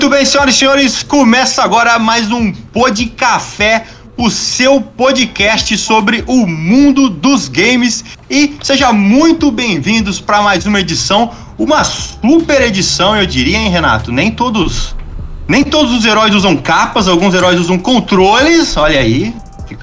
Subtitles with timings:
[0.00, 3.84] Muito bem, senhoras e senhores, começa agora mais um Pod Café,
[4.16, 8.02] o seu podcast sobre o mundo dos games.
[8.30, 14.10] E seja muito bem-vindos para mais uma edição, uma super edição, eu diria, hein, Renato?
[14.10, 14.96] Nem todos,
[15.46, 18.74] nem todos os heróis usam capas, alguns heróis usam controles.
[18.78, 19.34] Olha aí,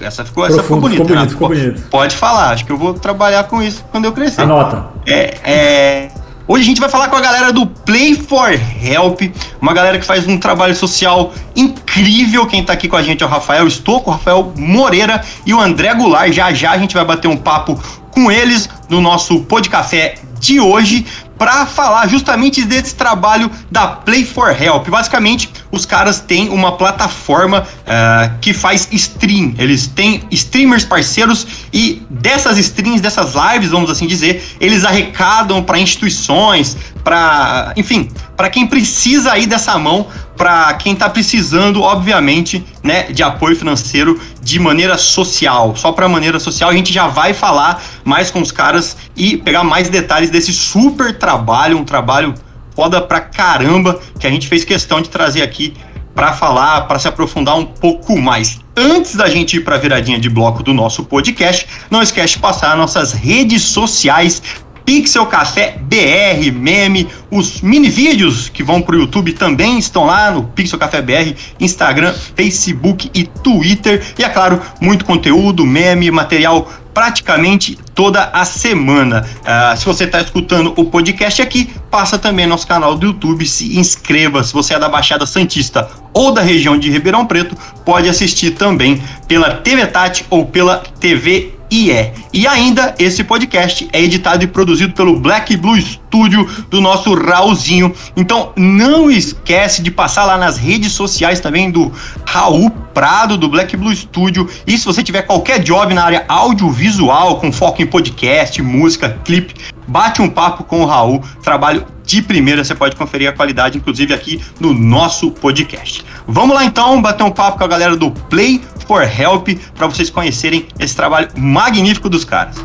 [0.01, 1.89] essa ficou, essa ficou Profundo, bonita, ficou bonito, ficou Pode- bonito.
[1.91, 4.41] Pode falar, acho que eu vou trabalhar com isso quando eu crescer.
[4.41, 4.83] Anota.
[5.05, 6.09] É, é,
[6.49, 8.49] Hoje a gente vai falar com a galera do Play for
[8.81, 9.19] Help,
[9.59, 12.45] uma galera que faz um trabalho social incrível.
[12.45, 15.59] Quem tá aqui com a gente é o Rafael Estocco, o Rafael Moreira e o
[15.59, 16.31] André Goulart.
[16.31, 17.77] Já já a gente vai bater um papo
[18.11, 21.05] com eles no nosso Pod Café de hoje
[21.37, 24.87] para falar justamente desse trabalho da Play for Help.
[24.87, 29.53] Basicamente, os caras têm uma plataforma ah, que faz stream.
[29.57, 35.79] Eles têm streamers parceiros e dessas streams, dessas lives, vamos assim dizer, eles arrecadam para
[35.79, 43.03] instituições, para, enfim, para quem precisa aí dessa mão, para quem tá precisando, obviamente, né,
[43.03, 45.75] de apoio financeiro de maneira social.
[45.75, 49.63] Só para maneira social, a gente já vai falar mais com os caras e pegar
[49.63, 52.33] mais detalhes desse super trabalho, um trabalho
[52.77, 55.73] foda pra caramba que a gente fez questão de trazer aqui
[56.13, 58.59] para falar, para se aprofundar um pouco mais.
[58.75, 62.39] Antes da gente ir para a viradinha de bloco do nosso podcast, não esquece de
[62.39, 64.43] passar nossas redes sociais.
[64.85, 70.43] Pixel Café BR, meme, os mini vídeos que vão pro YouTube também estão lá no
[70.43, 74.01] Pixel Café BR, Instagram, Facebook e Twitter.
[74.17, 79.23] E é claro, muito conteúdo, meme, material praticamente toda a semana.
[79.45, 83.77] Ah, se você está escutando o podcast aqui, passa também nosso canal do YouTube, se
[83.77, 84.43] inscreva.
[84.43, 88.99] Se você é da Baixada Santista ou da região de Ribeirão Preto, pode assistir também
[89.27, 92.11] pela TV Tati ou pela TV IE.
[92.33, 97.93] E ainda, esse podcast é editado e produzido pelo Black Blue Studio do nosso Raulzinho.
[98.15, 101.91] Então, não esquece de passar lá nas redes sociais também do
[102.25, 104.49] Raul Prado, do Black Blue Studio.
[104.65, 109.53] E se você tiver qualquer job na área audiovisual, com foco em podcast, música, clipe,
[109.87, 111.23] bate um papo com o Raul.
[111.43, 116.05] Trabalho de primeira, você pode conferir a qualidade, inclusive aqui no nosso podcast.
[116.25, 120.09] Vamos lá então, bater um papo com a galera do Play for Help para vocês
[120.09, 122.55] conhecerem esse trabalho magnífico dos caras.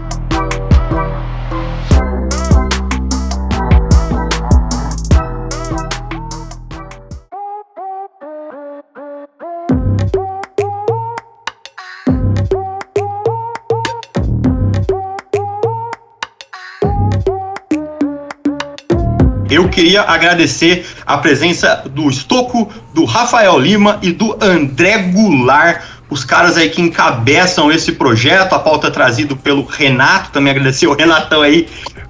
[19.50, 25.82] Eu queria agradecer a presença do Estoco, do Rafael Lima e do André Goulart,
[26.12, 28.52] os caras aí que encabeçam esse projeto.
[28.52, 31.66] A pauta trazida pelo Renato, também agradecer o Renatão aí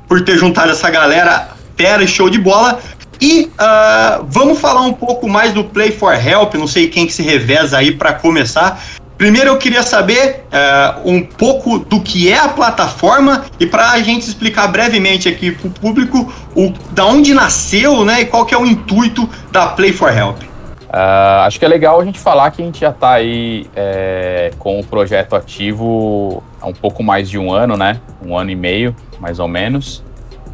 [0.08, 2.80] por ter juntado essa galera fera e show de bola.
[3.20, 7.12] E ah, vamos falar um pouco mais do Play for Help, não sei quem que
[7.12, 8.82] se reveza aí para começar.
[9.16, 14.00] Primeiro eu queria saber eh, um pouco do que é a plataforma e para a
[14.00, 18.52] gente explicar brevemente aqui para o público o, da onde nasceu né, e qual que
[18.52, 20.38] é o intuito da Play for Help.
[20.92, 24.50] Ah, acho que é legal a gente falar que a gente já está aí é,
[24.58, 27.98] com o projeto ativo há um pouco mais de um ano, né?
[28.22, 30.04] Um ano e meio, mais ou menos.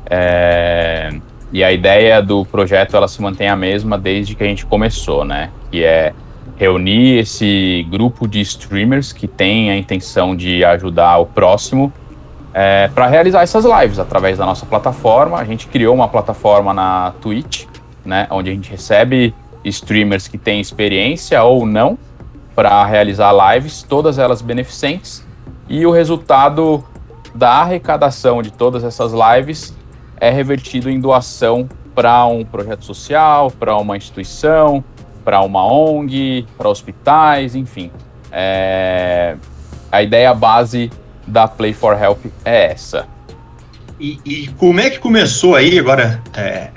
[0.09, 1.12] É,
[1.53, 5.25] e a ideia do projeto ela se mantém a mesma desde que a gente começou,
[5.25, 5.50] né?
[5.72, 6.12] Que é
[6.56, 11.93] reunir esse grupo de streamers que tem a intenção de ajudar o próximo
[12.94, 15.39] para realizar essas lives através da nossa plataforma.
[15.39, 17.66] A gente criou uma plataforma na Twitch,
[18.04, 18.27] né?
[18.30, 19.33] Onde a gente recebe
[19.68, 21.98] streamers que têm experiência ou não
[22.54, 25.24] para realizar lives, todas elas beneficentes,
[25.68, 26.84] e o resultado
[27.34, 29.76] da arrecadação de todas essas lives
[30.18, 34.82] é revertido em doação para um projeto social, para uma instituição,
[35.24, 37.91] para uma ONG, para hospitais, enfim.
[38.32, 39.36] É,
[39.92, 40.91] A ideia base
[41.26, 43.06] da Play for Help é essa.
[44.00, 46.71] E, e como é que começou aí, agora, é,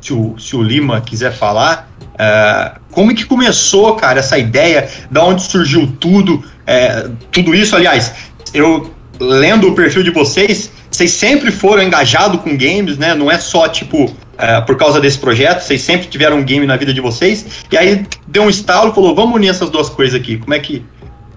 [0.00, 5.24] se, o, se o Lima quiser falar, é, como que começou, cara, essa ideia, da
[5.24, 8.12] onde surgiu tudo, é, tudo isso, aliás,
[8.54, 8.90] eu
[9.20, 13.14] lendo o perfil de vocês, vocês sempre foram engajados com games, né?
[13.14, 16.76] Não é só, tipo, uh, por causa desse projeto, vocês sempre tiveram um game na
[16.76, 20.38] vida de vocês, e aí deu um estalo, falou, vamos unir essas duas coisas aqui.
[20.38, 20.84] Como é que,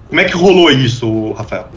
[0.08, 1.68] como é que rolou isso, Rafael?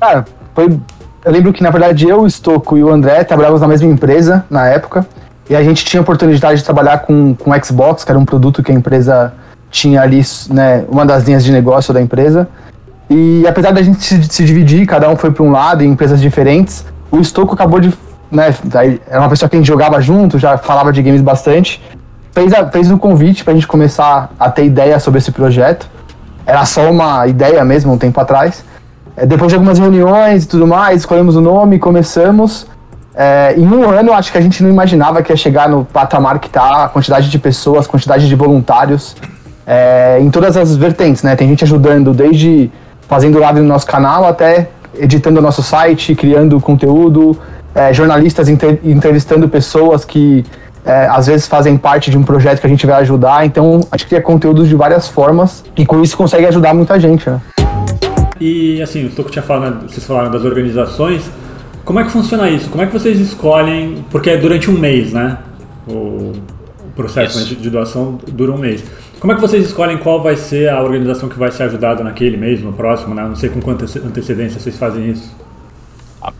[0.00, 0.24] Cara,
[0.54, 0.78] foi...
[1.24, 4.46] Eu lembro que, na verdade, eu, o Stocco e o André trabalhávamos na mesma empresa
[4.48, 5.06] na época,
[5.48, 8.62] e a gente tinha a oportunidade de trabalhar com, com Xbox, que era um produto
[8.62, 9.32] que a empresa
[9.70, 12.48] tinha ali, né, uma das linhas de negócio da empresa.
[13.08, 16.20] E apesar da gente se, se dividir, cada um foi para um lado em empresas
[16.20, 17.92] diferentes, o Stocco acabou de.
[18.30, 18.54] Né,
[19.08, 21.82] era uma pessoa que a gente jogava junto, já falava de games bastante.
[22.32, 25.88] Fez, a, fez um convite para a gente começar a ter ideia sobre esse projeto.
[26.44, 28.62] Era só uma ideia mesmo, um tempo atrás.
[29.16, 32.66] É, depois de algumas reuniões e tudo mais, escolhemos o nome, começamos.
[33.20, 36.38] É, em um ano, acho que a gente não imaginava que ia chegar no patamar
[36.38, 39.16] que está, a quantidade de pessoas, quantidade de voluntários,
[39.66, 41.34] é, em todas as vertentes, né?
[41.34, 42.70] Tem gente ajudando desde
[43.08, 47.36] fazendo live no nosso canal até editando o nosso site, criando conteúdo,
[47.74, 50.44] é, jornalistas entrevistando pessoas que
[50.84, 53.44] é, às vezes fazem parte de um projeto que a gente vai ajudar.
[53.44, 57.28] Então, a gente cria conteúdos de várias formas e com isso consegue ajudar muita gente,
[57.28, 57.40] né?
[58.40, 61.28] E assim, o Toco tinha falado, vocês falaram das organizações.
[61.88, 62.68] Como é que funciona isso?
[62.68, 64.04] Como é que vocês escolhem?
[64.10, 65.38] Porque é durante um mês, né?
[65.88, 66.34] O,
[66.94, 68.84] processo né, de doação dura um mês.
[69.18, 72.36] Como é que vocês escolhem qual vai ser a organização que vai ser ajudada naquele
[72.36, 73.22] mês, no próximo, né?
[73.22, 75.34] Não sei com quanta antecedência vocês fazem isso.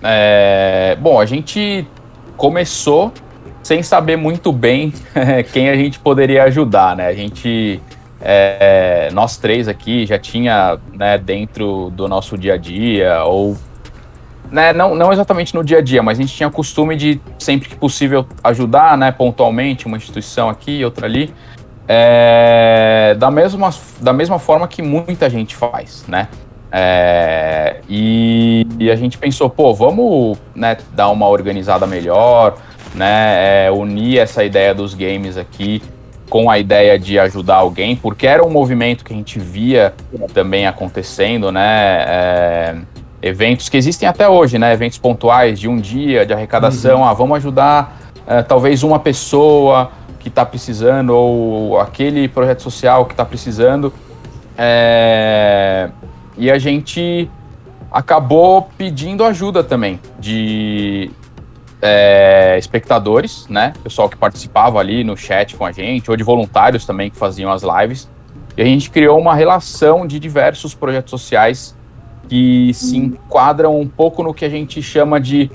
[0.02, 1.86] É, bom, a gente
[2.36, 3.10] começou
[3.62, 4.92] sem saber muito bem
[5.54, 7.06] quem a gente poderia ajudar, né?
[7.06, 7.80] A gente,
[8.20, 13.56] é, nós três aqui já tinha, né, dentro do nosso dia a dia ou
[14.50, 17.68] né, não, não exatamente no dia a dia, mas a gente tinha costume de sempre
[17.68, 21.32] que possível ajudar, né, pontualmente uma instituição aqui, outra ali.
[21.86, 26.28] É, da, mesma, da mesma forma que muita gente faz, né?
[26.70, 32.58] É, e, e, a gente pensou, pô, vamos né, dar uma organizada melhor,
[32.94, 33.66] né?
[33.66, 35.82] É, unir essa ideia dos games aqui
[36.28, 39.94] com a ideia de ajudar alguém, porque era um movimento que a gente via
[40.34, 42.84] também acontecendo, né?
[43.20, 44.72] Eventos que existem até hoje, né?
[44.72, 47.04] Eventos pontuais de um dia de arrecadação, uhum.
[47.04, 53.12] ah, vamos ajudar é, talvez uma pessoa que está precisando ou aquele projeto social que
[53.12, 53.92] está precisando.
[54.56, 55.88] É...
[56.36, 57.30] E a gente
[57.90, 61.10] acabou pedindo ajuda também de
[61.80, 63.72] é, espectadores, né?
[63.82, 67.50] Pessoal que participava ali no chat com a gente, ou de voluntários também que faziam
[67.50, 68.08] as lives.
[68.56, 71.77] E a gente criou uma relação de diversos projetos sociais
[72.28, 75.50] que se enquadram um pouco no que a gente chama de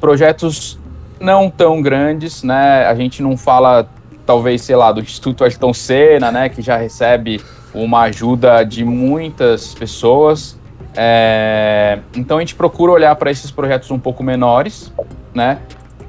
[0.00, 0.78] projetos
[1.20, 2.86] não tão grandes, né?
[2.86, 3.88] A gente não fala,
[4.26, 6.48] talvez, sei lá, do Instituto Ayrton Senna, né?
[6.48, 7.40] Que já recebe
[7.74, 10.58] uma ajuda de muitas pessoas.
[10.96, 11.98] É...
[12.14, 14.92] Então a gente procura olhar para esses projetos um pouco menores,
[15.34, 15.58] né?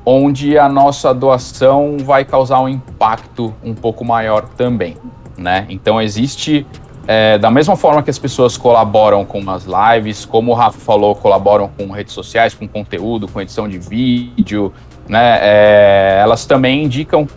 [0.05, 4.95] Onde a nossa doação vai causar um impacto um pouco maior também,
[5.35, 5.65] né?
[5.69, 6.67] Então existe
[7.07, 11.15] é, da mesma forma que as pessoas colaboram com as lives, como o Rafa falou,
[11.15, 14.73] colaboram com redes sociais, com conteúdo, com edição de vídeo,
[15.07, 15.39] né?
[15.41, 17.27] É, elas também indicam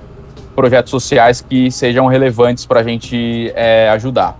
[0.56, 4.38] projetos sociais que sejam relevantes para a gente é, ajudar.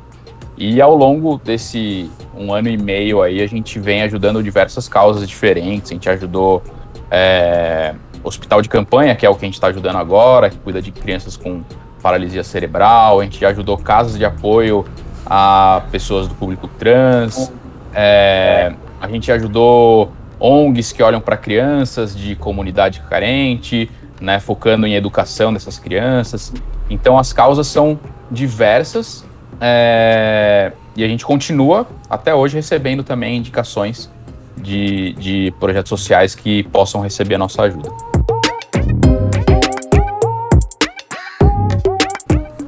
[0.56, 5.28] E ao longo desse um ano e meio aí, a gente vem ajudando diversas causas
[5.28, 5.90] diferentes.
[5.90, 6.62] A gente ajudou
[7.10, 7.94] é,
[8.24, 10.90] hospital de campanha, que é o que a gente está ajudando agora, que cuida de
[10.90, 11.62] crianças com
[12.02, 13.20] paralisia cerebral.
[13.20, 14.84] A gente ajudou casas de apoio
[15.28, 17.52] a pessoas do público trans.
[17.94, 24.94] É, a gente ajudou ONGs que olham para crianças de comunidade carente, né, focando em
[24.94, 26.52] educação dessas crianças.
[26.88, 27.98] Então as causas são
[28.30, 29.24] diversas
[29.60, 34.10] é, e a gente continua até hoje recebendo também indicações
[34.56, 37.90] de, de projetos sociais que possam receber a nossa ajuda.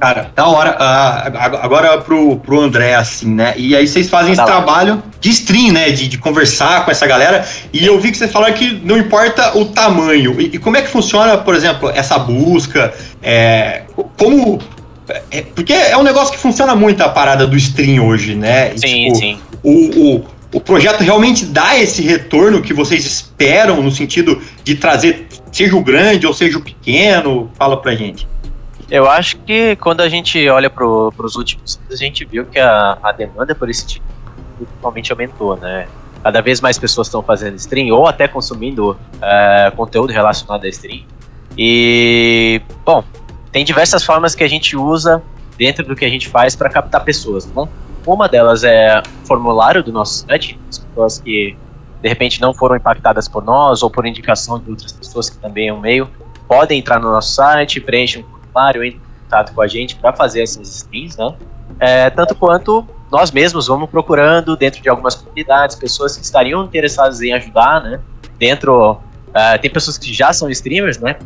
[0.01, 0.71] Cara, da hora.
[0.71, 3.53] Uh, agora pro, pro André, assim, né?
[3.55, 5.91] E aí vocês fazem esse trabalho de stream, né?
[5.91, 7.47] De, de conversar com essa galera.
[7.71, 10.41] E eu vi que vocês falaram que não importa o tamanho.
[10.41, 12.91] E, e como é que funciona, por exemplo, essa busca?
[13.21, 13.83] É,
[14.17, 14.59] como.
[15.29, 18.75] É, porque é um negócio que funciona muito a parada do stream hoje, né?
[18.75, 19.39] Sim, tipo, sim.
[19.61, 25.27] O, o, o projeto realmente dá esse retorno que vocês esperam no sentido de trazer,
[25.51, 27.51] seja o grande ou seja o pequeno?
[27.55, 28.25] Fala pra gente.
[28.91, 32.97] Eu acho que quando a gente olha para os últimos a gente viu que a,
[33.01, 34.05] a demanda por esse tipo
[34.59, 35.87] totalmente aumentou, né?
[36.21, 41.05] Cada vez mais pessoas estão fazendo stream ou até consumindo uh, conteúdo relacionado a stream.
[41.57, 43.01] E, bom,
[43.51, 45.23] tem diversas formas que a gente usa
[45.57, 47.45] dentro do que a gente faz para captar pessoas.
[47.47, 47.67] Né?
[48.05, 51.57] Uma delas é o formulário do nosso site, as pessoas que
[52.01, 55.69] de repente não foram impactadas por nós ou por indicação de outras pessoas que também
[55.69, 56.09] é um meio
[56.51, 60.43] podem entrar no nosso site, preenchem um entrem em contato com a gente para fazer
[60.43, 61.35] essas streams, né?
[61.79, 67.21] É, tanto quanto nós mesmos vamos procurando dentro de algumas comunidades pessoas que estariam interessadas
[67.21, 67.99] em ajudar, né?
[68.37, 71.17] Dentro uh, tem pessoas que já são streamers, né?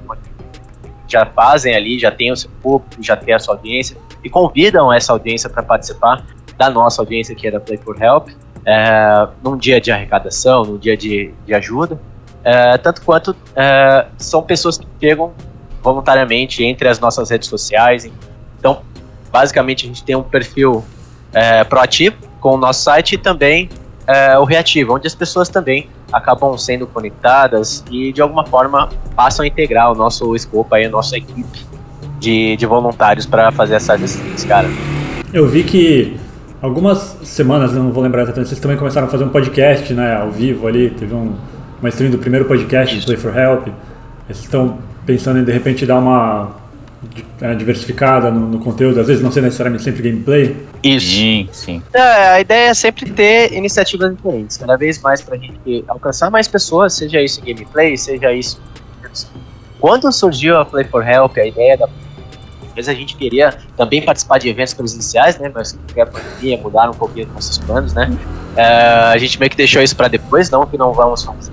[1.07, 4.91] Já fazem ali, já tem o seu público, já tem a sua audiência e convidam
[4.91, 6.25] essa audiência para participar
[6.57, 8.29] da nossa audiência que é da Play for Help,
[8.65, 11.99] é, num dia de arrecadação, num dia de, de ajuda.
[12.43, 15.33] É, tanto quanto é, são pessoas que chegam
[15.85, 18.09] voluntariamente entre as nossas redes sociais.
[18.59, 18.81] Então,
[19.31, 20.83] basicamente, a gente tem um perfil
[21.31, 23.69] é, proativo com o nosso site e também
[24.07, 29.43] é, o reativo, onde as pessoas também acabam sendo conectadas e de alguma forma passam
[29.43, 31.65] a integrar o nosso escopo aí, a nossa equipe
[32.19, 34.67] de, de voluntários para fazer essas streams, cara.
[35.31, 36.17] Eu vi que
[36.61, 40.31] algumas semanas, não vou lembrar exatamente, vocês também começaram a fazer um podcast, né, ao
[40.31, 41.35] vivo ali, teve um,
[41.79, 43.05] uma stream do primeiro podcast, Isso.
[43.05, 43.67] Play for Help.
[44.27, 46.55] Vocês estão pensando em de repente dar uma
[47.41, 50.57] é, diversificada no, no, conteúdo, às vezes não ser necessariamente sempre gameplay?
[50.83, 51.07] Isso.
[51.07, 51.83] Sim, sim.
[51.93, 56.47] É, a ideia é sempre ter iniciativas diferentes, cada vez mais pra gente alcançar mais
[56.47, 58.59] pessoas, seja isso em gameplay, seja isso.
[59.79, 61.87] Quando surgiu a Play for Help, a ideia da
[62.75, 65.49] vezes a gente queria também participar de eventos presenciais, né?
[65.53, 68.11] Mas que a pandemia mudaram um pouquinho nossos planos, né?
[68.55, 68.65] É,
[69.13, 71.51] a gente meio que deixou isso para depois, não que não vamos fazer.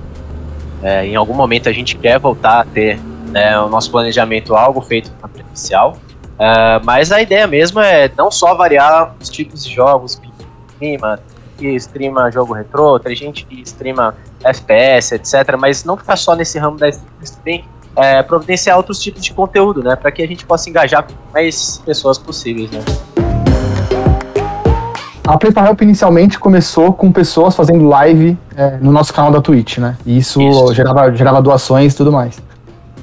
[0.83, 2.99] É, em algum momento a gente quer voltar a ter
[3.33, 5.97] né, o nosso planejamento algo feito na presencial.
[6.39, 10.29] É, mas a ideia mesmo é não só variar os tipos de jogos que
[10.79, 11.19] streama,
[11.57, 15.57] que streama jogo retrô, tem gente que streama FPS, etc.
[15.59, 16.89] Mas não ficar só nesse ramo da
[17.23, 17.63] stream,
[17.97, 19.97] é, providenciar outros tipos de conteúdo, né?
[19.97, 22.81] Para que a gente possa engajar com mais pessoas possíveis, né?
[25.25, 29.79] A Play Help inicialmente começou com pessoas fazendo live é, no nosso canal da Twitch,
[29.79, 29.97] né?
[30.05, 30.75] E isso, isso.
[30.75, 32.43] Gerava, gerava doações e tudo mais.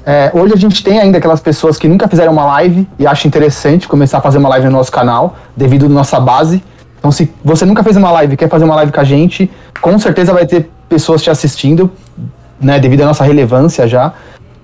[0.04, 3.28] É, hoje a gente tem ainda aquelas pessoas que nunca fizeram uma live e acham
[3.28, 6.62] interessante começar a fazer uma live no nosso canal, devido à nossa base.
[6.98, 9.50] Então, se você nunca fez uma live e quer fazer uma live com a gente,
[9.80, 11.90] com certeza vai ter pessoas te assistindo,
[12.60, 12.78] né?
[12.78, 14.12] Devido à nossa relevância já.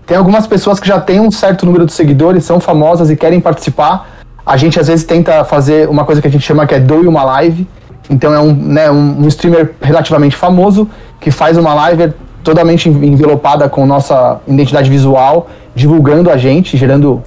[0.07, 3.41] Tem algumas pessoas que já têm um certo número de seguidores, são famosas e querem
[3.41, 4.09] participar.
[4.45, 7.07] A gente às vezes tenta fazer uma coisa que a gente chama que é doe
[7.07, 7.67] uma live.
[8.09, 10.89] Então é um, né, um, um streamer relativamente famoso
[11.21, 12.15] que faz uma live
[12.47, 17.21] totalmente envelopada com nossa identidade visual, divulgando a gente, gerando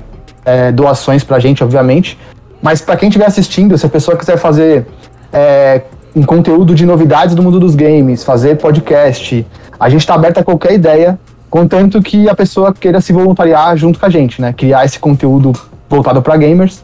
[0.46, 2.18] é, doações pra gente, obviamente.
[2.62, 4.88] Mas para quem estiver assistindo, se a pessoa quiser fazer
[5.34, 5.82] é,
[6.16, 9.46] um conteúdo de novidades do mundo dos games, fazer podcast,
[9.78, 14.00] a gente está aberto a qualquer ideia contanto que a pessoa queira se voluntariar junto
[14.00, 14.54] com a gente, né?
[14.54, 15.52] Criar esse conteúdo
[15.90, 16.84] voltado para gamers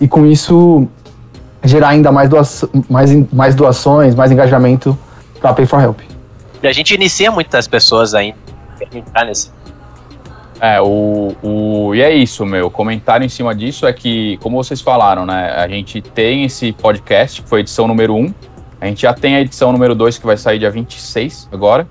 [0.00, 0.86] e com isso
[1.62, 4.96] gerar ainda mais, doações, mais, mais doações, mais engajamento
[5.40, 6.13] para Pay for Help.
[6.64, 8.38] E a gente inicia muitas pessoas ainda
[8.94, 9.52] entrar nesse.
[10.58, 12.68] É, o, o, e é isso, meu.
[12.68, 15.52] O comentário em cima disso é que, como vocês falaram, né?
[15.56, 18.34] A gente tem esse podcast, que foi a edição número 1.
[18.80, 21.86] A gente já tem a edição número 2, que vai sair dia 26 agora.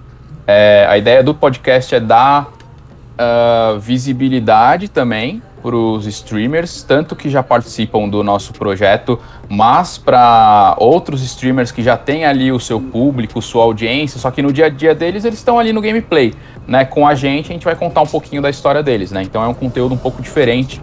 [0.47, 7.29] É, a ideia do podcast é dar uh, visibilidade também para os streamers, tanto que
[7.29, 9.17] já participam do nosso projeto,
[9.47, 14.41] mas para outros streamers que já têm ali o seu público, sua audiência, só que
[14.41, 16.33] no dia a dia deles eles estão ali no gameplay,
[16.67, 16.83] né?
[16.83, 19.23] Com a gente a gente vai contar um pouquinho da história deles, né?
[19.23, 20.81] Então é um conteúdo um pouco diferente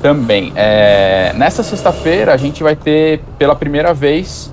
[0.00, 0.50] também.
[0.56, 4.52] É, nessa sexta-feira a gente vai ter pela primeira vez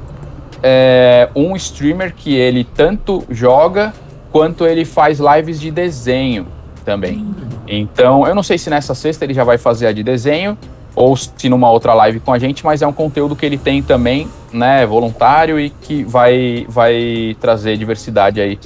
[0.61, 3.93] é, um streamer que ele tanto joga
[4.29, 6.58] quanto ele faz lives de desenho
[6.89, 7.23] também.
[7.67, 10.57] Então, eu não sei se nessa sexta ele já vai fazer a de desenho
[10.95, 13.83] ou se numa outra live com a gente, mas é um conteúdo que ele tem
[13.83, 18.57] também, né, voluntário e que vai, vai trazer diversidade aí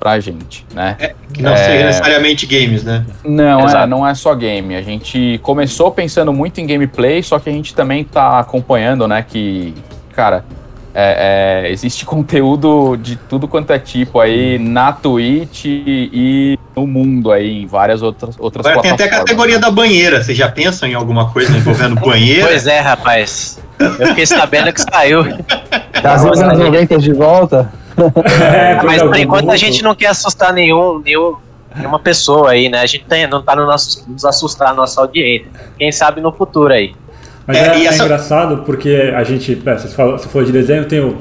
[0.00, 0.96] pra gente, né?
[0.98, 1.56] É, que não é...
[1.56, 3.04] seja necessariamente games, né?
[3.22, 4.74] Não, é, não é só game.
[4.74, 9.22] A gente começou pensando muito em gameplay, só que a gente também tá acompanhando, né,
[9.22, 9.74] que,
[10.14, 10.46] cara,
[10.94, 17.32] é, é, existe conteúdo de tudo quanto é tipo aí na Twitch e no mundo
[17.32, 18.98] aí, em várias outras, outras Agora plataformas.
[18.98, 20.22] Tem até a categoria da banheira.
[20.22, 22.46] Vocês já pensam em alguma coisa envolvendo banheira?
[22.46, 23.58] Pois é, rapaz.
[23.78, 25.24] Eu fiquei sabendo que saiu.
[26.02, 27.72] Das anos 90 de volta.
[28.52, 31.36] É, mas por enquanto a gente não quer assustar nenhum, nenhum,
[31.74, 32.80] nenhuma pessoa aí, né?
[32.80, 35.46] A gente tem, não tá no nosso, nos assustar a nossa audiência.
[35.78, 36.94] Quem sabe no futuro aí.
[37.46, 38.04] Mas é, é, é essa...
[38.04, 41.16] engraçado porque a gente, é, você, falou, você falou de desenho, tem o,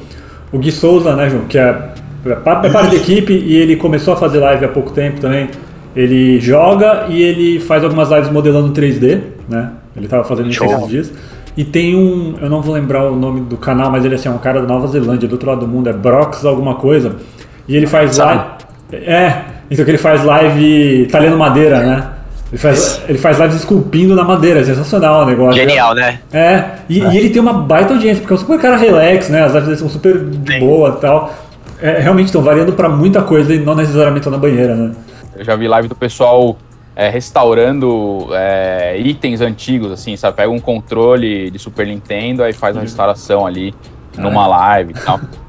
[0.51, 1.94] o Gui Souza, né, João, que é,
[2.31, 5.49] é parte da equipe e ele começou a fazer live há pouco tempo também.
[5.95, 9.71] Ele joga e ele faz algumas lives modelando 3D, né?
[9.95, 11.13] Ele estava fazendo isso esses dias.
[11.55, 14.31] E tem um, eu não vou lembrar o nome do canal, mas ele assim, é
[14.31, 17.15] um cara da Nova Zelândia, do outro lado do mundo, é Brox alguma coisa.
[17.67, 18.43] E ele faz live.
[18.91, 19.41] É,
[19.71, 22.09] então que ele faz live talhando madeira, né?
[22.51, 25.59] Ele faz, ele faz lives esculpindo na madeira, é sensacional o negócio.
[25.59, 26.19] Genial, né?
[26.31, 29.43] É, e, e ele tem uma baita audiência, porque é um super cara relax, né?
[29.43, 30.59] As lives dele são super Sim.
[30.59, 31.33] boa e tal.
[31.81, 34.91] É, realmente estão variando pra muita coisa e não necessariamente na banheira, né?
[35.35, 36.57] Eu já vi live do pessoal
[36.95, 40.37] é, restaurando é, itens antigos, assim, sabe?
[40.37, 43.75] Pega um controle de Super Nintendo, aí faz uma restauração ali
[44.17, 45.19] numa live e tal.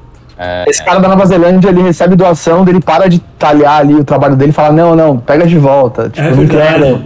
[0.67, 4.35] Esse cara da Nova Zelândia, ele recebe doação, dele para de talhar ali o trabalho
[4.35, 6.09] dele e fala, não, não, pega de volta.
[6.09, 6.79] Tipo, É não verdade.
[6.79, 7.03] quero.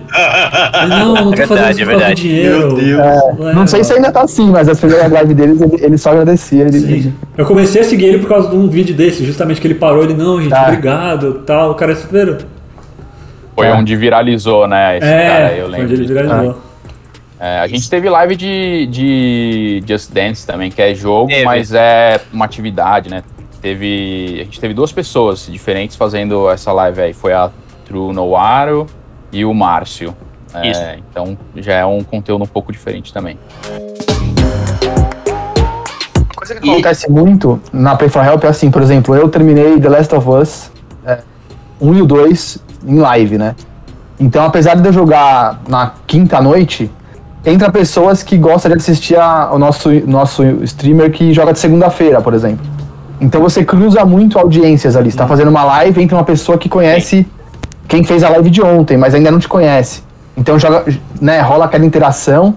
[0.90, 2.22] Não, não tô É fazendo verdade, isso é verdade.
[2.22, 2.58] dinheiro.
[2.60, 3.00] Meu Deus.
[3.00, 6.12] É, Não sei se ainda tá assim, mas as primeiras lives deles, ele, ele só
[6.12, 6.64] agradecia.
[6.64, 7.14] Ele.
[7.38, 10.04] Eu comecei a seguir ele por causa de um vídeo desse, justamente que ele parou,
[10.04, 10.64] ele, não, gente, Tá.
[10.64, 11.72] obrigado, tal.
[11.72, 12.38] O cara é super.
[13.56, 13.74] Foi É.
[13.74, 14.98] onde viralizou, né?
[14.98, 15.86] Esse é, cara, eu foi lembro.
[15.86, 16.58] onde ele viralizou.
[17.44, 21.44] É, a gente teve live de, de Just Dance também, que é jogo, Teve.
[21.44, 23.24] mas é uma atividade, né?
[23.60, 27.14] Teve, a gente teve duas pessoas diferentes fazendo essa live aí.
[27.14, 27.50] Foi a
[27.84, 28.86] True Noaro
[29.32, 30.16] e o Márcio.
[30.54, 30.82] É, Isso.
[31.10, 33.40] então já é um conteúdo um pouco diferente também.
[36.16, 39.80] Uma coisa que acontece muito na Play for Help é assim, por exemplo, eu terminei
[39.80, 40.72] The Last of Us
[41.04, 41.22] é,
[41.80, 43.56] 1 e o 2 em live, né?
[44.20, 46.92] Então, apesar de eu jogar na quinta noite,
[47.46, 52.22] entra pessoas que gostam de assistir a- o nosso, nosso streamer que joga de segunda-feira,
[52.22, 52.66] por exemplo.
[53.20, 55.12] Então você cruza muito audiências ali.
[55.12, 57.28] Você tá fazendo uma live, entra uma pessoa que conhece
[57.88, 60.02] quem fez a live de ontem, mas ainda não te conhece.
[60.36, 60.86] Então joga,
[61.20, 62.56] né, rola aquela interação.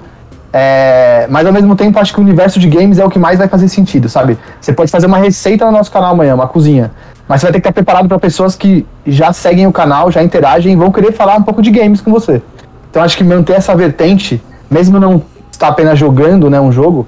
[0.56, 3.38] é, mas ao mesmo tempo acho que o universo de games é o que mais
[3.40, 4.38] vai fazer sentido, sabe?
[4.60, 6.92] Você pode fazer uma receita no nosso canal amanhã, uma cozinha.
[7.26, 10.22] Mas você vai ter que estar preparado para pessoas que já seguem o canal, já
[10.22, 12.40] interagem e vão querer falar um pouco de games com você.
[12.88, 14.40] Então acho que manter essa vertente,
[14.74, 17.06] mesmo não estar apenas jogando né, um jogo,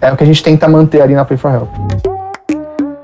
[0.00, 1.68] é o que a gente tenta manter ali na Play for Help.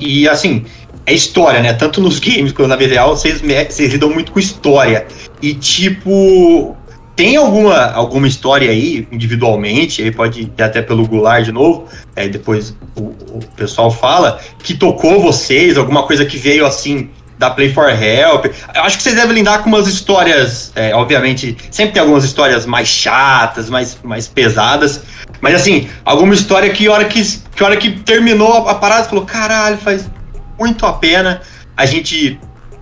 [0.01, 0.65] E assim,
[1.05, 1.75] é história, né?
[1.75, 5.07] Tanto nos games quanto na vida real, vocês, vocês lidam muito com história.
[5.43, 6.75] E tipo,
[7.15, 11.85] tem alguma, alguma história aí, individualmente, aí pode ir até pelo Goulart de novo,
[12.17, 17.51] aí depois o, o pessoal fala, que tocou vocês, alguma coisa que veio assim da
[17.51, 18.47] Play for Help.
[18.75, 22.67] Eu acho que vocês devem lidar com umas histórias, é, obviamente, sempre tem algumas histórias
[22.67, 25.03] mais chatas, mais, mais pesadas.
[25.41, 27.23] Mas assim, alguma história que a hora que,
[27.55, 30.11] que, hora que terminou a parada, falou, caralho, faz
[30.59, 31.41] muito a pena
[31.77, 32.41] a gente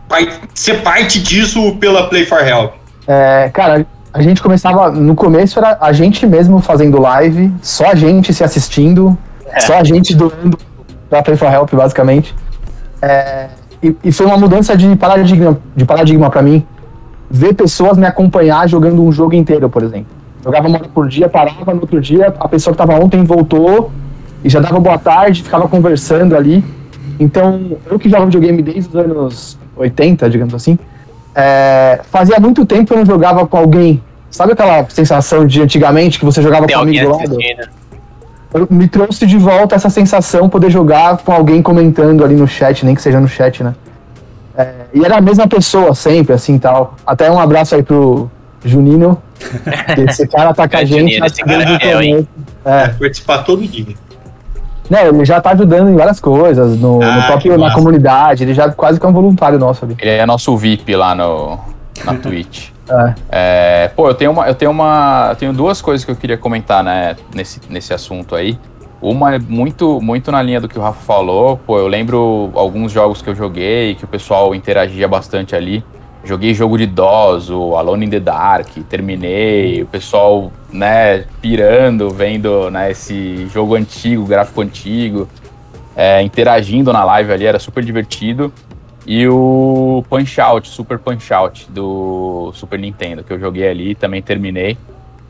[0.09, 2.73] par- ser parte disso pela Play for Help.
[3.07, 4.91] É, cara, a gente começava.
[4.91, 9.17] No começo era a gente mesmo fazendo live, só a gente se assistindo,
[9.59, 10.59] só a gente doando
[11.11, 12.35] pra Play for Help, basicamente.
[13.03, 13.49] É,
[13.89, 16.65] e, e foi uma mudança de paradigma, de paradigma para mim.
[17.31, 20.07] Ver pessoas me acompanhar jogando um jogo inteiro, por exemplo.
[20.45, 23.91] Jogava uma hora por dia, parava no outro dia, a pessoa que tava ontem voltou
[24.45, 26.65] e já dava boa tarde, ficava conversando ali.
[27.19, 30.79] Então, eu que jogo videogame desde os anos 80, digamos assim,
[31.35, 34.01] é, fazia muito tempo que eu não jogava com alguém.
[34.31, 37.39] Sabe aquela sensação de antigamente que você jogava Tem com um alguém amigo do lado?
[38.71, 42.95] Me trouxe de volta essa sensação poder jogar com alguém comentando ali no chat, nem
[42.95, 43.75] que seja no chat, né?
[44.57, 46.95] É, e era a mesma pessoa sempre, assim tal.
[47.07, 48.31] Até um abraço aí pro
[48.65, 49.21] Junino.
[49.95, 52.13] que Esse cara tá com a É, gente esse cara é hein?
[52.15, 52.29] começo.
[52.65, 53.95] É, participar todo dia.
[54.89, 58.45] Né, ele já tá ajudando em várias coisas, no, no Ah, que próprio, na comunidade,
[58.45, 59.97] ele já quase que é um voluntário nosso ali.
[60.01, 61.59] Ele é nosso VIP lá no,
[62.05, 62.71] na Twitch.
[62.89, 63.15] É.
[63.31, 66.39] É, pô, eu tenho uma, eu tenho uma, eu tenho duas coisas que eu queria
[66.39, 68.59] comentar, né, nesse, nesse assunto aí.
[69.01, 71.59] Uma é muito, muito na linha do que o Rafa falou.
[71.59, 75.85] Pô, eu lembro alguns jogos que eu joguei, que o pessoal interagia bastante ali.
[76.25, 82.69] Joguei jogo de DOS, o Alone in the Dark, terminei, o pessoal, né, pirando, vendo,
[82.69, 85.29] né, esse jogo antigo, gráfico antigo,
[85.95, 88.53] é, interagindo na live ali, era super divertido.
[89.07, 94.21] E o Punch Out, Super Punch Out do Super Nintendo, que eu joguei ali, também
[94.21, 94.77] terminei.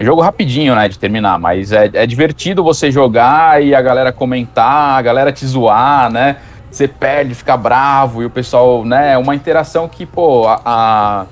[0.01, 4.99] Jogo rapidinho, né, de terminar, mas é, é divertido você jogar e a galera comentar,
[4.99, 6.37] a galera te zoar, né?
[6.71, 9.13] Você perde, fica bravo e o pessoal, né?
[9.13, 10.61] É uma interação que, pô, a.
[10.65, 11.27] a-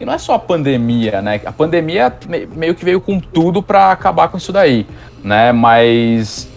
[0.00, 1.40] E não é só a pandemia, né?
[1.44, 4.86] A pandemia me- meio que veio com tudo pra acabar com isso daí,
[5.22, 5.50] né?
[5.52, 6.48] Mas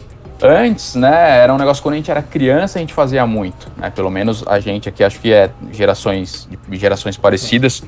[0.41, 3.89] antes, né, era um negócio quando a gente era criança, a gente fazia muito, né?
[3.89, 7.83] Pelo menos a gente aqui, acho que é gerações, gerações parecidas.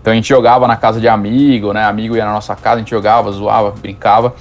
[0.00, 1.84] Então a gente jogava na casa de amigo, né?
[1.84, 4.34] Amigo ia na nossa casa, a gente jogava, zoava, brincava.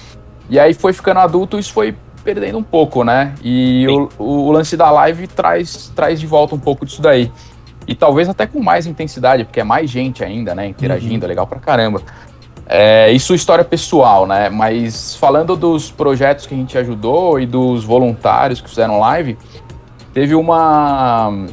[0.49, 3.33] E aí foi ficando adulto, isso foi perdendo um pouco, né?
[3.43, 7.31] E o, o lance da live traz, traz de volta um pouco disso daí.
[7.87, 10.67] E talvez até com mais intensidade, porque é mais gente ainda, né?
[10.67, 12.01] Interagindo, é legal pra caramba.
[12.67, 14.49] É, isso é história pessoal, né?
[14.49, 19.37] Mas falando dos projetos que a gente ajudou e dos voluntários que fizeram live,
[20.13, 21.47] teve uma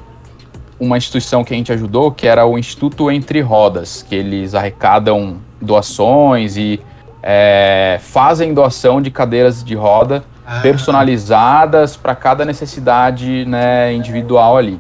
[0.79, 5.37] uma instituição que a gente ajudou, que era o Instituto Entre Rodas, que eles arrecadam
[5.61, 6.81] doações e
[7.23, 10.61] é, fazem doação de cadeiras de roda Ah.
[10.62, 14.79] personalizadas para cada necessidade né, individual ali.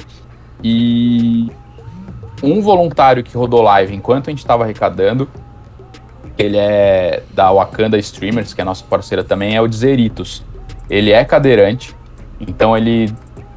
[0.64, 1.48] E
[2.42, 5.28] um voluntário que rodou live enquanto a gente estava arrecadando,
[6.40, 10.42] ele é da Wakanda Streamers, que é nossa parceira também, é o Dzeritos.
[10.88, 11.94] Ele é cadeirante,
[12.40, 13.12] então ele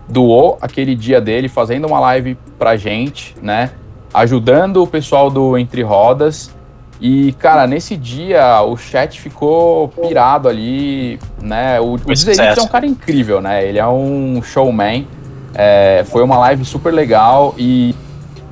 [0.08, 3.72] doou aquele dia dele fazendo uma live pra gente, né?
[4.14, 6.54] Ajudando o pessoal do Entre Rodas.
[7.02, 11.80] E, cara, nesse dia o chat ficou pirado ali, né?
[11.82, 12.60] O, o sucesso.
[12.60, 13.66] é um cara incrível, né?
[13.68, 15.08] Ele é um showman.
[15.56, 17.96] É, foi uma live super legal e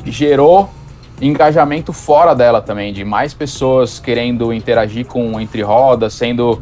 [0.06, 0.70] gerou
[1.22, 6.62] engajamento fora dela também, de mais pessoas querendo interagir com Entre Rodas, sendo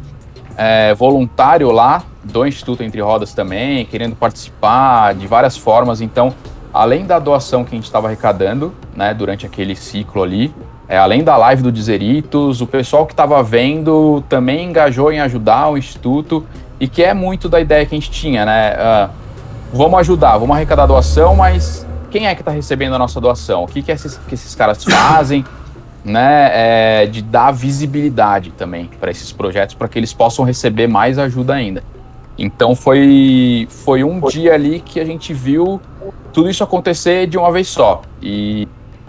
[0.56, 6.00] é, voluntário lá do Instituto Entre Rodas também, querendo participar de várias formas.
[6.00, 6.34] Então,
[6.72, 10.54] além da doação que a gente estava arrecadando, né, durante aquele ciclo ali,
[10.88, 15.68] é, além da live do Dizeritos, o pessoal que estava vendo também engajou em ajudar
[15.68, 16.44] o Instituto
[16.78, 18.74] e que é muito da ideia que a gente tinha, né?
[18.76, 19.10] ah,
[19.72, 23.64] vamos ajudar, vamos arrecadar doação, mas quem é que está recebendo a nossa doação?
[23.64, 25.44] O que, que, esses, que esses caras fazem?
[26.04, 26.50] né,
[27.02, 31.54] é, de dar visibilidade também para esses projetos, para que eles possam receber mais ajuda
[31.54, 31.84] ainda.
[32.38, 35.80] Então foi, foi um dia ali que a gente viu
[36.32, 38.00] tudo isso acontecer de uma vez só.
[38.22, 38.66] E,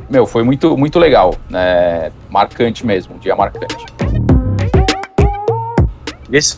[0.09, 1.33] meu, foi muito, muito legal.
[1.49, 3.85] né, marcante mesmo, um dia marcante.
[6.29, 6.55] Disso,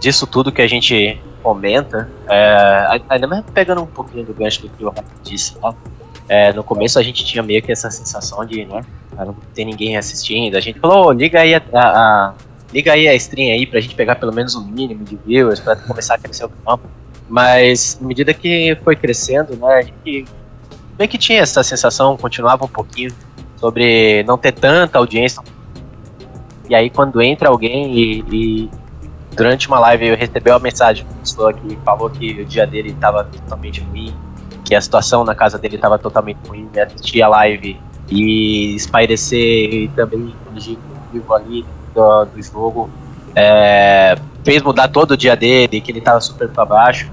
[0.00, 4.68] disso tudo que a gente comenta, é, ainda mais pegando um pouquinho do gancho do
[4.68, 5.72] que o Rafa disse, tá?
[6.28, 8.80] É, no começo a gente tinha meio que essa sensação de, né,
[9.14, 10.56] cara, não tem ninguém assistindo.
[10.56, 12.34] A gente falou, "Ô, liga aí a, a- a-
[12.72, 15.76] liga aí a stream aí pra gente pegar pelo menos um mínimo de viewers pra
[15.76, 16.80] começar a crescer o canal.
[17.28, 20.24] Mas, à medida que foi crescendo, né, a gente
[20.98, 23.12] meio que tinha essa sensação, continuava um pouquinho
[23.56, 25.40] sobre não ter tanta audiência.
[26.68, 28.70] E aí quando entra alguém e, e
[29.36, 32.66] durante uma live eu recebi uma mensagem de uma pessoa que falou que o dia
[32.66, 34.14] dele estava totalmente ruim,
[34.64, 39.74] que a situação na casa dele estava totalmente ruim, e assistir a live e espairecer
[39.74, 40.78] e também dirigir
[41.12, 42.90] vivo ali do, do jogo,
[43.34, 47.10] é, fez mudar todo o dia dele, que ele estava super para baixo.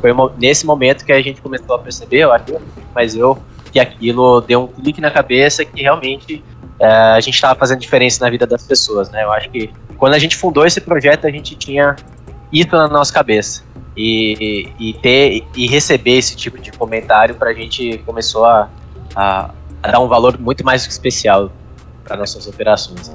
[0.00, 2.44] Foi nesse momento que a gente começou a perceber, eu acho,
[2.94, 3.38] mas eu,
[3.72, 6.44] que aquilo deu um clique na cabeça que realmente
[6.78, 9.22] é, a gente estava fazendo diferença na vida das pessoas, né?
[9.22, 9.70] Eu acho que
[10.02, 11.94] quando a gente fundou esse projeto, a gente tinha
[12.52, 13.62] isso na nossa cabeça.
[13.96, 18.68] E, e ter e receber esse tipo de comentário pra gente começou a,
[19.14, 21.52] a, a dar um valor muito mais especial
[22.02, 23.12] para nossas operações.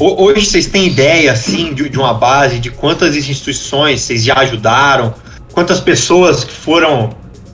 [0.00, 5.14] Hoje vocês têm ideia, assim, de, de uma base de quantas instituições vocês já ajudaram,
[5.52, 7.10] quantas pessoas que foram,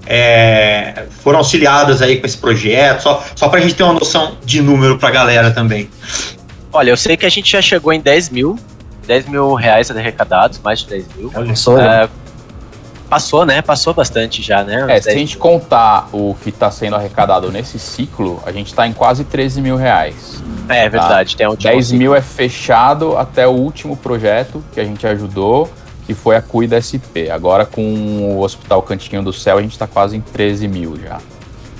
[0.06, 4.60] é, foram auxiliadas aí com esse projeto, só, só pra gente ter uma noção de
[4.60, 5.88] número pra galera também.
[6.72, 8.58] Olha, eu sei que a gente já chegou em 10 mil,
[9.06, 11.32] 10 mil reais arrecadados, mais de 10 mil.
[11.34, 12.08] Olha só, É,
[13.14, 13.62] passou, né?
[13.62, 14.86] Passou bastante já, né?
[14.88, 18.68] É, se a 10 gente contar o que está sendo arrecadado nesse ciclo, a gente
[18.68, 20.42] está em quase 13 mil reais.
[20.68, 25.06] É verdade, tem um 10 mil é fechado até o último projeto que a gente
[25.06, 25.70] ajudou,
[26.06, 27.30] que foi a Cuida SP.
[27.30, 31.20] Agora com o Hospital Cantinho do Céu, a gente está quase em 13 mil já.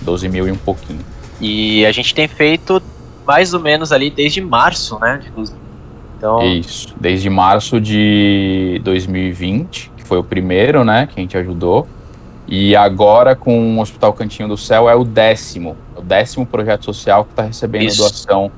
[0.03, 1.01] 12 mil e um pouquinho.
[1.41, 2.81] E a gente tem feito
[3.27, 5.19] mais ou menos ali desde março, né?
[5.21, 5.65] De 2000.
[6.17, 6.95] Então, Isso.
[6.99, 11.89] Desde março de 2020, que foi o primeiro, né, que a gente ajudou.
[12.47, 15.77] E agora com o Hospital Cantinho do Céu é o décimo.
[15.97, 17.99] O décimo projeto social que está recebendo Isso.
[17.99, 18.53] doação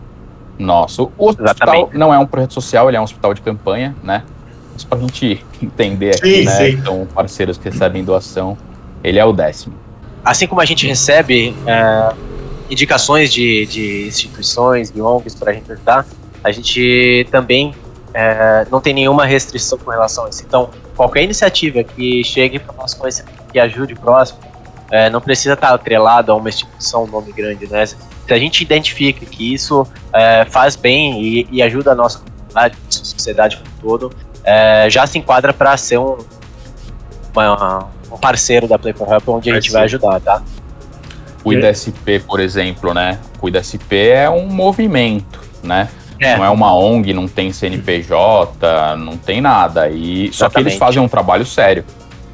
[0.58, 1.12] nosso.
[1.16, 1.96] O hospital Exatamente.
[1.96, 4.24] não é um projeto social, ele é um hospital de campanha, né?
[4.72, 6.52] Mas pra gente entender aqui, Sim, né?
[6.52, 6.68] sim.
[6.72, 8.58] Então, parceiros que recebem doação,
[9.04, 9.74] ele é o décimo.
[10.24, 12.12] assim como a gente recebe é,
[12.68, 16.04] indicações de, de instituições, de ONGs para a gente ajudar,
[16.42, 17.72] a gente também
[18.18, 20.42] é, não tem nenhuma restrição com relação a isso.
[20.42, 24.38] Então, qualquer iniciativa que chegue para nós conhecimento, que ajude o próximo,
[24.90, 27.84] é, não precisa estar atrelado a uma instituição, um nome grande, né?
[27.84, 27.96] Se
[28.30, 32.92] a gente identifica que isso é, faz bem e, e ajuda a nossa comunidade, a
[32.92, 34.12] sociedade como um todo,
[34.44, 36.16] é, já se enquadra para ser um,
[37.34, 40.42] uma- um parceiro da Play for Help, onde a gente vai ajudar, tá?
[41.42, 43.18] Cuida SP, por exemplo, né?
[43.38, 45.88] Cuida SP é um movimento, né?
[46.18, 46.36] É.
[46.36, 49.88] Não é uma ONG, não tem CNPJ, não tem nada.
[49.88, 51.84] E só que eles fazem um trabalho sério,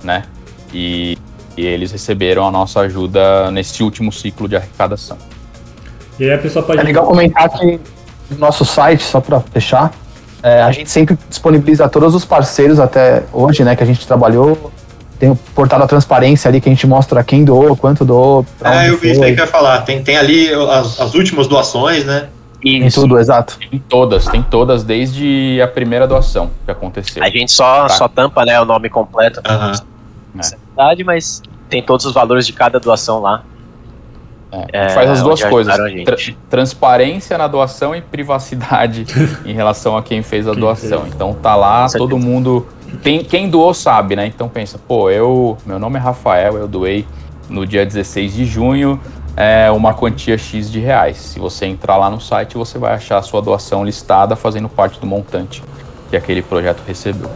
[0.03, 0.25] né?
[0.73, 1.19] E,
[1.57, 5.19] e eles receberam a nossa ajuda nesse último ciclo de arrecadação.
[6.19, 6.81] E aí a pessoa pode.
[6.81, 7.81] É legal comentar que
[8.31, 9.93] no nosso site, só pra fechar,
[10.45, 14.73] É, a gente sempre disponibiliza todos os parceiros até hoje, né, que a gente trabalhou.
[15.17, 18.45] Tem o portal da transparência ali que a gente mostra quem doou, quanto doou.
[18.65, 19.83] É, eu vi isso aí que eu ia falar.
[19.83, 22.27] Tem, tem ali as, as últimas doações, né?
[22.63, 23.01] Tem Isso.
[23.01, 23.59] tudo, exato.
[23.59, 27.23] Tem todas, tem todas desde a primeira doação que aconteceu.
[27.23, 27.89] A gente só, Tá.
[27.91, 29.73] só tampa né, o nome completo Aham.
[30.35, 33.43] da cidade, mas tem todos os valores de cada doação lá.
[34.71, 36.17] É, gente faz as É, duas coisas: tra-
[36.51, 39.07] transparência na doação e privacidade
[39.47, 41.05] em relação a quem fez a doação.
[41.09, 42.67] Então tá lá, todo mundo.
[43.03, 44.27] Quem, quem doou sabe, né?
[44.27, 45.57] Então pensa, pô, eu.
[45.65, 47.07] Meu nome é Rafael, eu doei
[47.49, 49.01] no dia 16 de junho
[49.37, 51.17] é uma quantia X de reais.
[51.17, 55.01] Se você entrar lá no site, você vai achar a sua doação listada fazendo parte
[55.01, 55.63] do montante
[56.11, 57.31] que aquele projeto recebeu.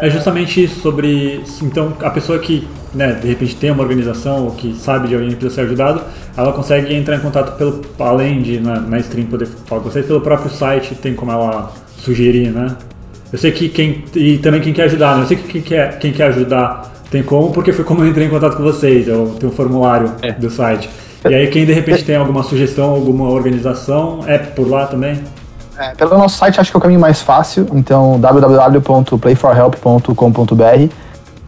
[0.00, 1.42] É justamente isso sobre.
[1.60, 5.30] Então, a pessoa que, né, de repente tem uma organização ou que sabe de alguém
[5.30, 6.02] que precisa ser ajudado,
[6.36, 7.82] ela consegue entrar em contato pelo.
[7.98, 11.72] Além de na, na stream poder falar com vocês, pelo próprio site tem como ela
[11.96, 12.76] sugerir, né?
[13.32, 14.04] Eu sei que quem.
[14.14, 15.22] E também quem quer ajudar, né?
[15.24, 18.26] Eu sei que quem quer, quem quer ajudar tem como, porque foi como eu entrei
[18.26, 19.06] em contato com vocês.
[19.08, 20.88] Eu tenho um formulário do site.
[21.28, 25.20] E aí, quem de repente tem alguma sugestão, alguma organização, é por lá também?
[25.78, 30.92] É, pelo nosso site acho que é o caminho mais fácil, então www.playforhelp.com.br.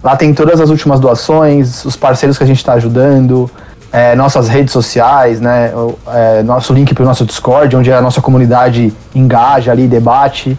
[0.02, 3.50] Lá tem todas as últimas doações, os parceiros que a gente está ajudando,
[3.92, 8.00] é, nossas redes sociais, né, o- é, nosso link para o nosso Discord, onde a
[8.00, 10.58] nossa comunidade engaja ali, debate.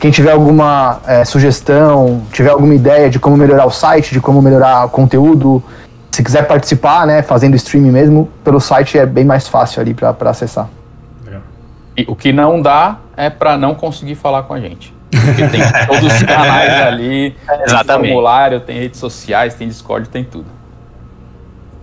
[0.00, 4.40] Quem tiver alguma é, sugestão, tiver alguma ideia de como melhorar o site, de como
[4.40, 5.62] melhorar o conteúdo,
[6.10, 10.30] se quiser participar, né, fazendo streaming mesmo, pelo site é bem mais fácil ali para
[10.30, 10.68] acessar.
[11.96, 14.94] E o que não dá é pra não conseguir falar com a gente.
[15.10, 20.46] Porque tem todos os canais ali, tem formulário, tem redes sociais, tem Discord, tem tudo.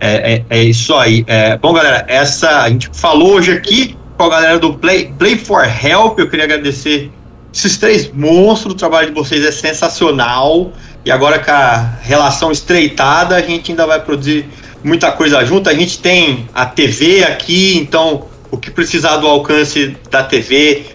[0.00, 1.24] É, é, é isso aí.
[1.26, 5.36] É, bom, galera, essa a gente falou hoje aqui com a galera do Play, Play
[5.36, 6.18] for Help.
[6.18, 7.12] Eu queria agradecer
[7.58, 8.74] esses três monstros.
[8.74, 10.72] O trabalho de vocês é sensacional.
[11.04, 14.46] E agora com a relação estreitada, a gente ainda vai produzir
[14.84, 15.68] muita coisa junto.
[15.68, 20.86] A gente tem a TV aqui, então o que precisar do alcance da TV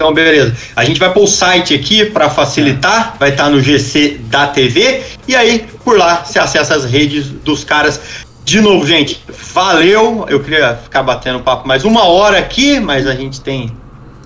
[0.03, 0.53] Então, beleza.
[0.75, 5.01] A gente vai pôr o site aqui para facilitar, vai estar no GC da TV.
[5.25, 8.01] E aí, por lá, você acessa as redes dos caras.
[8.43, 10.25] De novo, gente, valeu.
[10.27, 13.71] Eu queria ficar batendo papo mais uma hora aqui, mas a gente tem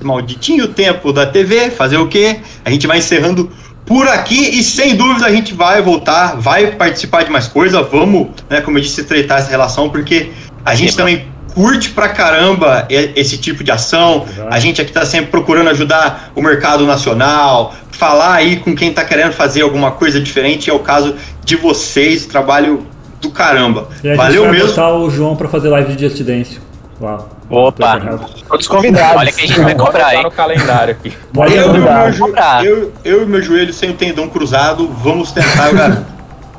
[0.01, 1.69] malditinho tempo da TV.
[1.69, 2.39] Fazer o quê?
[2.65, 3.51] A gente vai encerrando
[3.85, 7.83] por aqui e sem dúvida a gente vai voltar, vai participar de mais coisa.
[7.83, 10.31] Vamos, né, como eu disse, estreitar essa relação, porque
[10.65, 14.27] a gente Sim, também curte pra caramba esse tipo de ação.
[14.47, 19.03] A gente aqui tá sempre procurando ajudar o mercado nacional, falar aí com quem tá
[19.03, 20.69] querendo fazer alguma coisa diferente.
[20.69, 22.85] É o caso de vocês, trabalho
[23.19, 23.89] do caramba.
[24.03, 24.67] E a gente Valeu vai mesmo.
[24.67, 26.59] botar o João pra fazer live de Just Dance.
[27.01, 27.25] Lá.
[27.49, 28.19] Opa.
[28.47, 29.17] Todos convidados.
[29.17, 30.21] Olha que a gente vai cobrar, hein?
[30.21, 31.11] no calendário aqui.
[31.33, 35.73] Pode Eu, e meu eu, eu e meu joelho sem o tendão cruzado, vamos tentar,
[35.73, 36.05] galera.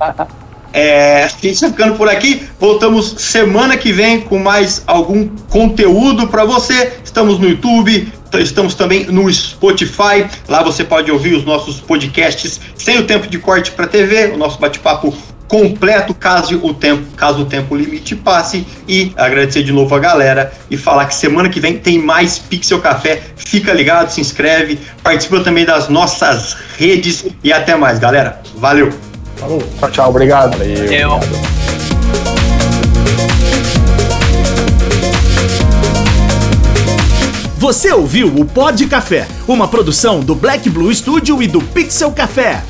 [0.72, 2.46] É, a gente tá ficando por aqui.
[2.58, 6.92] Voltamos semana que vem com mais algum conteúdo para você.
[7.04, 10.26] Estamos no YouTube, estamos também no Spotify.
[10.48, 14.36] Lá você pode ouvir os nossos podcasts sem o tempo de corte para TV, o
[14.36, 15.14] nosso bate-papo
[15.48, 20.52] completo caso o tempo caso o tempo limite passe e agradecer de novo a galera
[20.70, 25.40] e falar que semana que vem tem mais Pixel Café fica ligado se inscreve participa
[25.40, 29.07] também das nossas redes e até mais galera valeu
[29.38, 29.62] Falou.
[29.78, 30.56] Tchau, tchau, obrigado.
[30.58, 30.84] Valeu.
[30.92, 31.20] Eu-
[37.58, 42.62] Você ouviu o Pod Café, uma produção do Black Blue Studio e do Pixel Café.